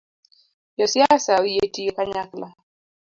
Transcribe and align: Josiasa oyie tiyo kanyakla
Josiasa 0.77 1.31
oyie 1.43 1.65
tiyo 1.73 1.91
kanyakla 1.97 2.47